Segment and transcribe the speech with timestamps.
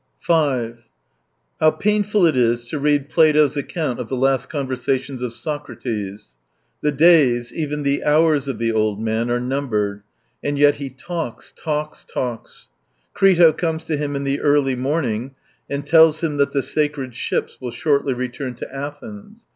[0.17, 0.89] 5
[1.59, 6.29] How painful it is to read Plato's account of the last conversations of Socrates!
[6.81, 10.01] The days, even the hours of the old man are numbered,
[10.43, 12.69] and yet he talks, talks, talks....
[13.13, 15.35] Crito comes to him in the early morning
[15.69, 19.45] and tells him that the sacred ships will shortly return to Athens.